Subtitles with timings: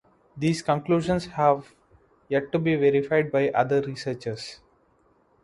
[0.35, 1.75] These conclusions have
[2.27, 4.59] yet to be verified by other researchers.